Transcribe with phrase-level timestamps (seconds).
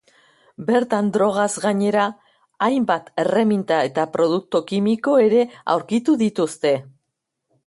[0.69, 2.05] Bertan, drogaz gainera,
[2.69, 6.75] hainbat erreminta eta produktu kimiko ere aurkitu dituzte.